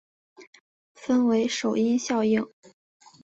[0.95, 2.43] 分为首因效应。